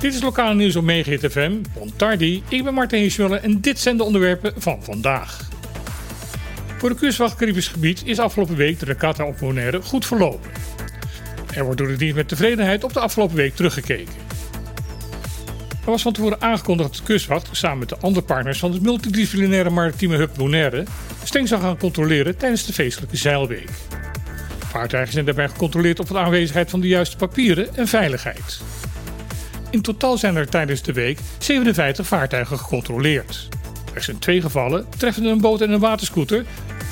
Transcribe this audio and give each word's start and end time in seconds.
Dit 0.00 0.14
is 0.14 0.22
lokale 0.22 0.54
nieuws 0.54 0.76
op 0.76 0.84
Megahit 0.84 1.32
FM. 1.32 1.52
Tardi, 1.96 2.42
ik 2.48 2.64
ben 2.64 2.74
Martin 2.74 3.00
Hirschmuller 3.00 3.42
en 3.42 3.60
dit 3.60 3.78
zijn 3.78 3.96
de 3.96 4.04
onderwerpen 4.04 4.52
van 4.56 4.82
vandaag. 4.82 5.48
Voor 6.78 6.88
de 6.88 6.94
kustwacht 6.94 7.36
Caribisch 7.36 7.68
gebied 7.68 8.02
is 8.04 8.18
afgelopen 8.18 8.56
week 8.56 8.78
de 8.78 8.84
regatta 8.84 9.26
op 9.26 9.38
Bonaire 9.38 9.82
goed 9.82 10.06
verlopen. 10.06 10.50
Er 11.54 11.64
wordt 11.64 11.78
door 11.78 11.88
de 11.88 11.96
dienst 11.96 12.14
met 12.14 12.28
tevredenheid 12.28 12.84
op 12.84 12.92
de 12.92 13.00
afgelopen 13.00 13.36
week 13.36 13.54
teruggekeken. 13.54 14.14
Er 15.84 15.92
was 15.92 16.02
van 16.02 16.12
tevoren 16.12 16.40
aangekondigd 16.40 16.88
dat 16.88 16.98
de 16.98 17.04
kustwacht 17.04 17.48
samen 17.52 17.78
met 17.78 17.88
de 17.88 17.98
andere 18.00 18.24
partners 18.24 18.58
van 18.58 18.72
het 18.72 18.82
multidisciplinaire 18.82 19.70
maritieme 19.70 20.16
hub 20.16 20.30
Bonaire 20.36 20.84
streng 21.24 21.48
zou 21.48 21.60
gaan 21.60 21.78
controleren 21.78 22.36
tijdens 22.36 22.66
de 22.66 22.72
feestelijke 22.72 23.16
zeilweek. 23.16 23.70
Vaartuigen 24.76 25.12
zijn 25.12 25.24
daarbij 25.24 25.48
gecontroleerd 25.48 26.00
op 26.00 26.08
de 26.08 26.18
aanwezigheid 26.18 26.70
van 26.70 26.80
de 26.80 26.88
juiste 26.88 27.16
papieren 27.16 27.76
en 27.76 27.88
veiligheid. 27.88 28.60
In 29.70 29.82
totaal 29.82 30.18
zijn 30.18 30.36
er 30.36 30.48
tijdens 30.48 30.82
de 30.82 30.92
week 30.92 31.18
57 31.38 32.06
vaartuigen 32.06 32.58
gecontroleerd. 32.58 33.48
Er 33.94 34.02
zijn 34.02 34.18
twee 34.18 34.40
gevallen, 34.40 34.86
treffende 34.96 35.28
een 35.28 35.40
boot 35.40 35.60
en 35.60 35.70
een 35.70 35.80
waterscooter, 35.80 36.44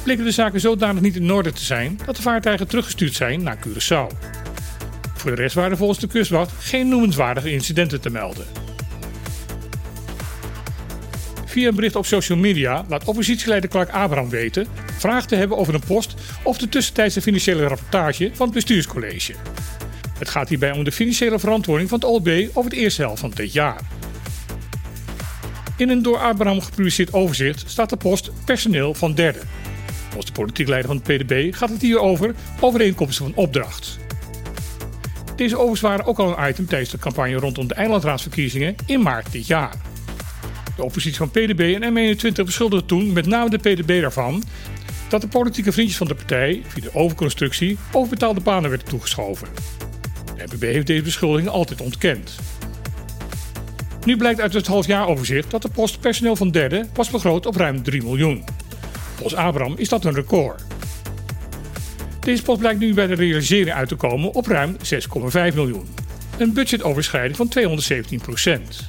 bleken 0.03 0.25
de 0.25 0.31
zaken 0.31 0.61
zodanig 0.61 1.03
niet 1.03 1.17
in 1.17 1.33
orde 1.33 1.53
te 1.53 1.65
zijn 1.65 2.01
dat 2.07 2.17
de 2.17 2.23
vaartuigen 2.23 2.69
teruggestuurd 2.69 3.15
zijn 3.15 3.43
naar 3.43 3.57
Curaçao. 3.57 4.17
Voor 5.15 5.31
de 5.31 5.43
rest 5.43 5.55
waren 5.55 5.77
volgens 5.77 5.99
de 5.99 6.07
kustwacht 6.07 6.53
geen 6.59 6.89
noemenswaardige 6.89 7.53
incidenten 7.53 8.01
te 8.01 8.11
melden. 8.11 8.64
Via 11.55 11.69
een 11.69 11.75
bericht 11.75 11.97
op 11.97 12.07
social 12.07 12.39
media 12.39 12.85
laat 12.89 13.05
oppositieleider 13.05 13.71
Clark 13.71 13.91
Abraham 13.91 14.29
weten 14.29 14.67
vragen 14.99 15.29
te 15.29 15.37
hebben 15.37 15.57
over 15.57 15.75
een 15.75 15.83
post 15.87 16.15
of 16.43 16.59
de 16.59 16.69
tussentijdse 16.69 17.21
financiële 17.21 17.67
rapportage 17.67 18.31
van 18.33 18.47
het 18.47 18.55
bestuurscollege. 18.55 19.35
Het 20.19 20.29
gaat 20.29 20.49
hierbij 20.49 20.71
om 20.71 20.85
de 20.85 20.93
financiële 20.93 21.39
verantwoording 21.39 21.89
van 21.89 21.99
het 21.99 22.09
OLB 22.09 22.29
over 22.49 22.71
het 22.71 22.81
eerste 22.81 23.03
helft 23.03 23.21
van 23.21 23.31
dit 23.31 23.53
jaar. 23.53 23.81
In 25.77 25.89
een 25.89 26.03
door 26.03 26.19
Abraham 26.19 26.61
gepubliceerd 26.61 27.13
overzicht 27.13 27.71
staat 27.71 27.91
de 27.91 27.97
post 27.97 28.31
personeel 28.45 28.95
van 28.95 29.15
derde. 29.15 29.41
Volgens 30.03 30.27
de 30.27 30.33
politiek 30.33 30.69
leider 30.69 30.91
van 30.91 31.01
het 31.05 31.27
PDB 31.27 31.55
gaat 31.55 31.71
het 31.71 31.83
hier 31.83 31.99
over 31.99 32.35
overeenkomsten 32.61 33.25
van 33.25 33.35
opdracht. 33.35 33.99
Deze 35.37 35.55
overigens 35.55 35.81
waren 35.81 36.07
ook 36.07 36.19
al 36.19 36.39
een 36.39 36.49
item 36.49 36.67
tijdens 36.67 36.91
de 36.91 36.99
campagne 36.99 37.35
rondom 37.35 37.69
de 37.69 37.75
eilandraadsverkiezingen 37.75 38.77
in 38.87 39.03
maart 39.03 39.33
dit 39.33 39.47
jaar. 39.47 39.93
De 40.77 40.85
oppositie 40.85 41.19
van 41.19 41.31
PDB 41.31 41.79
en 41.81 42.17
M21 42.17 42.45
beschuldigde 42.45 42.87
toen 42.87 43.13
met 43.13 43.27
name 43.27 43.51
de 43.51 43.59
PDB 43.59 43.91
ervan 43.91 44.43
dat 45.09 45.21
de 45.21 45.29
politieke 45.29 45.73
vriendjes 45.73 45.97
van 45.97 46.07
de 46.07 46.15
partij 46.15 46.63
via 46.67 46.83
de 46.83 46.95
overconstructie 46.95 47.79
overbetaalde 47.93 48.41
banen 48.41 48.71
werden 48.71 48.89
toegeschoven. 48.89 49.49
De 50.37 50.45
MPB 50.45 50.63
heeft 50.63 50.87
deze 50.87 51.03
beschuldiging 51.03 51.49
altijd 51.49 51.81
ontkend. 51.81 52.35
Nu 54.05 54.17
blijkt 54.17 54.41
uit 54.41 54.55
het 54.55 54.67
halfjaaroverzicht 54.67 55.51
dat 55.51 55.63
de 55.63 55.69
post 55.69 56.01
personeel 56.01 56.37
van 56.37 56.51
derde 56.51 56.87
was 56.95 57.11
begroot 57.11 57.47
op 57.47 57.57
ruim 57.57 57.83
3 57.83 58.03
miljoen. 58.03 58.45
Volgens 59.15 59.35
Abraham 59.35 59.75
is 59.77 59.89
dat 59.89 60.05
een 60.05 60.15
record. 60.15 60.63
Deze 62.21 62.43
post 62.43 62.59
blijkt 62.59 62.81
nu 62.81 62.95
bij 62.95 63.07
de 63.07 63.15
realisering 63.15 63.77
uit 63.77 63.89
te 63.89 63.95
komen 63.95 64.33
op 64.33 64.47
ruim 64.47 64.77
6,5 65.51 65.55
miljoen. 65.55 65.89
Een 66.39 66.53
budgetoverschrijding 66.53 67.37
van 67.37 67.49
217 67.49 68.21
procent. 68.21 68.89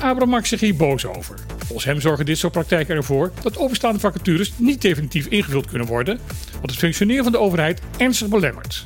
Abraham 0.00 0.28
maakt 0.28 0.48
zich 0.48 0.60
hier 0.60 0.76
boos 0.76 1.06
over. 1.06 1.34
Volgens 1.58 1.84
hem 1.84 2.00
zorgen 2.00 2.26
dit 2.26 2.38
soort 2.38 2.52
praktijken 2.52 2.96
ervoor 2.96 3.32
dat 3.42 3.58
overstaande 3.58 3.98
vacatures 3.98 4.52
niet 4.56 4.82
definitief 4.82 5.26
ingevuld 5.26 5.66
kunnen 5.66 5.86
worden, 5.86 6.20
wat 6.60 6.70
het 6.70 6.78
functioneren 6.78 7.22
van 7.22 7.32
de 7.32 7.38
overheid 7.38 7.80
ernstig 7.96 8.28
belemmert 8.28 8.84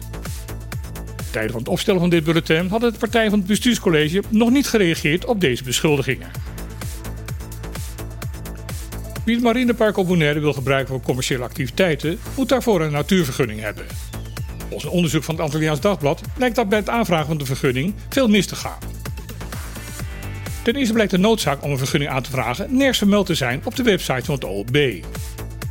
tijden 1.32 1.50
van 1.50 1.60
het 1.60 1.68
opstellen 1.68 2.00
van 2.00 2.10
dit 2.10 2.24
bulletin 2.24 2.68
hadden 2.68 2.92
de 2.92 2.98
partijen 2.98 3.30
van 3.30 3.38
het 3.38 3.48
bestuurscollege 3.48 4.22
nog 4.28 4.50
niet 4.50 4.66
gereageerd 4.66 5.24
op 5.24 5.40
deze 5.40 5.64
beschuldigingen. 5.64 6.30
Wie 9.24 9.34
het 9.34 9.44
marinepark 9.44 9.96
op 9.96 10.08
wil 10.08 10.52
gebruiken 10.52 10.94
voor 10.94 11.02
commerciële 11.02 11.42
activiteiten, 11.42 12.18
moet 12.36 12.48
daarvoor 12.48 12.80
een 12.80 12.92
natuurvergunning 12.92 13.60
hebben. 13.60 13.84
Volgens 14.58 14.84
een 14.84 14.90
onderzoek 14.90 15.22
van 15.22 15.34
het 15.34 15.44
Antilliaans 15.44 15.80
Dagblad 15.80 16.20
blijkt 16.36 16.56
dat 16.56 16.68
bij 16.68 16.78
het 16.78 16.88
aanvragen 16.88 17.26
van 17.26 17.38
de 17.38 17.46
vergunning 17.46 17.94
veel 18.08 18.28
mis 18.28 18.46
te 18.46 18.56
gaan. 18.56 18.91
Ten 20.62 20.76
eerste 20.76 20.92
blijkt 20.92 21.10
de 21.10 21.18
noodzaak 21.18 21.62
om 21.62 21.70
een 21.70 21.78
vergunning 21.78 22.10
aan 22.10 22.22
te 22.22 22.30
vragen 22.30 22.76
nergens 22.76 22.98
vermeld 22.98 23.26
te 23.26 23.34
zijn 23.34 23.60
op 23.64 23.76
de 23.76 23.82
website 23.82 24.24
van 24.24 24.34
het 24.34 24.44
OLB. 24.44 25.04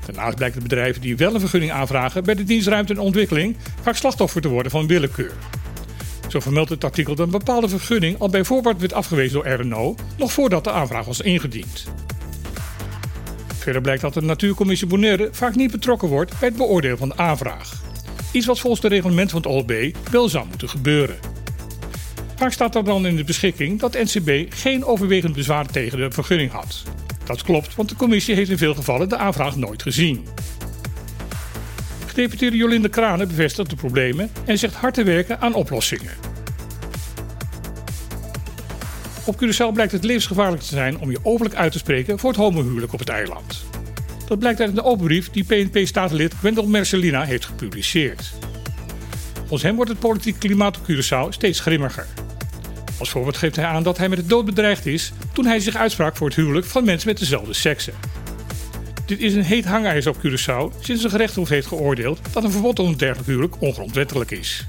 Daarnaast 0.06 0.36
blijkt 0.36 0.56
de 0.56 0.62
bedrijven 0.62 1.02
die 1.02 1.18
wel 1.18 1.34
een 1.34 1.40
vergunning 1.40 1.72
aanvragen 1.72 2.24
bij 2.24 2.36
de 2.36 2.44
dienstruimte 2.44 2.94
en 2.94 3.00
ontwikkeling 3.00 3.58
vaak 3.82 3.96
slachtoffer 3.96 4.42
te 4.42 4.48
worden 4.48 4.72
van 4.72 4.88
willekeur. 4.88 5.34
Zo 6.28 6.40
vermeldt 6.40 6.70
het 6.70 6.84
artikel 6.84 7.16
dat 7.16 7.26
een 7.26 7.32
bepaalde 7.32 7.70
vergunning 7.70 8.20
al 8.20 8.30
bij 8.30 8.44
voorbaat 8.44 8.80
werd 8.80 8.94
afgewezen 8.94 9.34
door 9.34 9.48
RNO, 9.48 9.96
nog 10.18 10.32
voordat 10.32 10.64
de 10.64 10.72
aanvraag 10.72 11.06
was 11.06 11.22
ingediend. 11.22 11.88
Verder 13.58 13.82
blijkt 13.82 14.02
dat 14.02 14.14
de 14.14 14.22
Natuurcommissie 14.22 14.88
Bonaire 14.88 15.30
vaak 15.32 15.56
niet 15.56 15.72
betrokken 15.72 16.08
wordt 16.08 16.40
bij 16.40 16.50
het 16.50 16.58
beoordelen 16.58 16.98
van 16.98 17.10
de 17.10 17.18
aanvraag. 17.18 17.82
Iets 18.32 18.46
wat 18.46 18.60
volgens 18.60 18.82
de 18.82 18.88
reglement 18.88 19.32
van 19.32 19.42
het 19.42 19.50
OLB 19.50 19.96
wel 20.12 20.30
zou 20.30 20.48
moeten 20.48 20.70
gebeuren. 20.70 21.31
Vaak 22.42 22.54
staat 22.54 22.76
er 22.76 22.84
dan 22.84 23.06
in 23.06 23.16
de 23.16 23.24
beschikking 23.24 23.80
dat 23.80 23.94
NCB 23.94 24.54
geen 24.54 24.86
overwegend 24.86 25.36
bezwaar 25.36 25.66
tegen 25.66 25.98
de 25.98 26.12
vergunning 26.12 26.52
had. 26.52 26.84
Dat 27.26 27.44
klopt, 27.44 27.76
want 27.76 27.90
de 27.90 27.96
commissie 27.96 28.36
heeft 28.36 28.50
in 28.50 28.58
veel 28.58 28.74
gevallen 28.74 29.10
de 29.10 29.18
aanvraag 29.18 29.56
nooit 29.56 29.82
gezien. 29.82 30.28
Gedeputeerde 32.06 32.58
Jolinde 32.58 32.90
Kranen 32.90 33.28
bevestigt 33.28 33.70
de 33.70 33.76
problemen 33.76 34.32
en 34.46 34.58
zegt 34.58 34.74
hard 34.74 34.94
te 34.94 35.04
werken 35.04 35.40
aan 35.40 35.54
oplossingen. 35.54 36.14
Op 39.26 39.36
Curaçao 39.36 39.74
blijkt 39.74 39.92
het 39.92 40.04
levensgevaarlijk 40.04 40.62
te 40.62 40.76
zijn 40.76 41.00
om 41.00 41.12
je 41.12 41.20
openlijk 41.24 41.56
uit 41.56 41.72
te 41.72 41.78
spreken 41.78 42.20
voor 42.20 42.30
het 42.30 42.40
homohuwelijk 42.40 42.94
op 42.94 43.00
het 43.00 43.10
eiland. 43.10 43.66
Dat 44.28 44.40
blijkt 44.40 44.60
uit 44.60 44.78
een 44.78 44.84
open 44.84 45.06
brief 45.06 45.30
die 45.30 45.44
PNP-statenlid 45.44 46.42
Wendel 46.42 46.68
Mercelina 46.68 47.24
heeft 47.24 47.46
gepubliceerd. 47.46 48.32
Volgens 49.34 49.64
hem 49.64 49.76
wordt 49.76 49.92
het 49.92 50.00
politieke 50.00 50.40
klimaat 50.40 50.78
op 50.78 50.84
Curaçao 50.84 51.30
steeds 51.30 51.60
grimmiger. 51.60 52.08
Als 53.02 53.10
voorbeeld 53.10 53.38
geeft 53.38 53.56
hij 53.56 53.66
aan 53.66 53.84
dat 53.84 53.98
hij 53.98 54.10
met 54.10 54.18
de 54.18 54.26
dood 54.26 54.46
bedreigd 54.46 54.86
is 54.86 55.14
toen 55.34 55.46
hij 55.46 55.60
zich 55.60 55.76
uitsprak 55.76 56.16
voor 56.16 56.28
het 56.28 56.36
huwelijk 56.36 56.66
van 56.66 56.84
mensen 56.84 57.08
met 57.08 57.20
dezelfde 57.20 57.54
seksen. 57.54 57.94
Dit 59.06 59.20
is 59.20 59.34
een 59.34 59.44
heet 59.44 59.66
hangijzer 59.66 60.12
op 60.12 60.18
Curaçao 60.18 60.80
sinds 60.80 61.02
de 61.02 61.10
gerechtshof 61.10 61.50
heeft 61.50 61.68
geoordeeld 61.68 62.20
dat 62.32 62.44
een 62.44 62.52
verbod 62.52 62.80
op 62.80 62.88
een 62.88 62.98
dergelijk 62.98 63.28
huwelijk 63.28 63.62
ongrondwettelijk 63.62 64.32
is. 64.32 64.68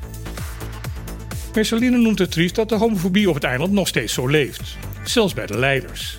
Merceline 1.54 1.96
noemt 1.96 2.18
het 2.18 2.30
triest 2.30 2.54
dat 2.54 2.68
de 2.68 2.74
homofobie 2.74 3.28
op 3.28 3.34
het 3.34 3.44
eiland 3.44 3.72
nog 3.72 3.88
steeds 3.88 4.12
zo 4.12 4.26
leeft, 4.26 4.76
zelfs 5.04 5.34
bij 5.34 5.46
de 5.46 5.58
leiders. 5.58 6.18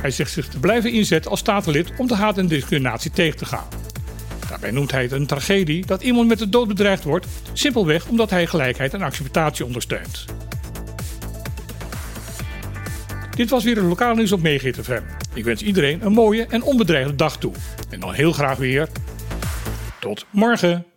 Hij 0.00 0.10
zegt 0.10 0.32
zich 0.32 0.48
te 0.48 0.58
blijven 0.58 0.92
inzetten 0.92 1.30
als 1.30 1.40
statenlid 1.40 1.92
om 1.96 2.06
de 2.06 2.14
haat 2.14 2.38
en 2.38 2.46
discriminatie 2.46 3.10
tegen 3.10 3.38
te 3.38 3.46
gaan. 3.46 3.68
Daarbij 4.48 4.70
noemt 4.70 4.90
hij 4.90 5.02
het 5.02 5.12
een 5.12 5.26
tragedie 5.26 5.86
dat 5.86 6.02
iemand 6.02 6.28
met 6.28 6.38
de 6.38 6.48
dood 6.48 6.68
bedreigd 6.68 7.04
wordt, 7.04 7.26
simpelweg 7.52 8.06
omdat 8.06 8.30
hij 8.30 8.46
gelijkheid 8.46 8.94
en 8.94 9.02
acceptatie 9.02 9.64
ondersteunt. 9.64 10.24
Dit 13.34 13.50
was 13.50 13.64
weer 13.64 13.78
een 13.78 13.88
lokaal 13.88 14.14
nieuws 14.14 14.32
op 14.32 14.42
Megahit 14.42 14.78
FM. 14.82 15.02
Ik 15.34 15.44
wens 15.44 15.62
iedereen 15.62 16.04
een 16.04 16.12
mooie 16.12 16.46
en 16.46 16.62
onbedreigde 16.62 17.14
dag 17.14 17.38
toe. 17.38 17.52
En 17.90 18.00
dan 18.00 18.12
heel 18.12 18.32
graag 18.32 18.58
weer. 18.58 18.88
Tot 20.00 20.26
morgen. 20.30 20.91